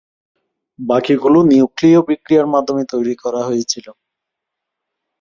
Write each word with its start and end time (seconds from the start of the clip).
বাকিগুলো 0.79 1.39
নিউক্লিয় 1.51 1.99
বিক্রিয়ার 2.09 2.47
মাধ্যমে 2.53 2.83
তৈরি 2.91 3.13
করা 3.23 3.41
হয়েছে। 3.47 3.77